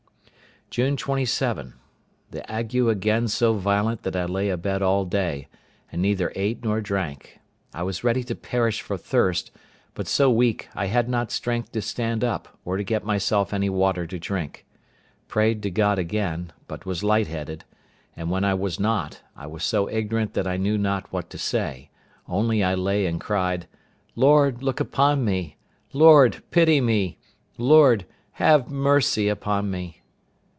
[0.73, 5.49] June 27.—The ague again so violent that I lay a bed all day,
[5.91, 7.41] and neither ate nor drank.
[7.73, 9.51] I was ready to perish for thirst;
[9.95, 13.69] but so weak, I had not strength to stand up, or to get myself any
[13.69, 14.65] water to drink.
[15.27, 17.65] Prayed to God again, but was light headed;
[18.15, 21.37] and when I was not, I was so ignorant that I knew not what to
[21.37, 21.89] say;
[22.29, 23.67] only I lay and cried,
[24.15, 25.57] "Lord, look upon me!
[25.91, 27.17] Lord, pity me!
[27.57, 28.05] Lord,
[28.35, 29.97] have mercy upon me!"